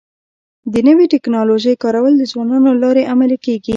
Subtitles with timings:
[0.73, 3.69] د نوې ټکنالوژۍ کارول د ځوانانو له لارې عملي کيږي.